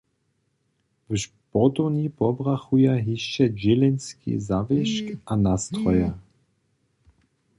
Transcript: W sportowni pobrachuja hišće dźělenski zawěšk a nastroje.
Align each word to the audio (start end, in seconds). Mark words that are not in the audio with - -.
W 1.09 1.11
sportowni 1.25 2.05
pobrachuja 2.19 2.93
hišće 3.05 3.45
dźělenski 3.59 4.31
zawěšk 4.47 5.07
a 5.31 5.33
nastroje. 5.45 6.09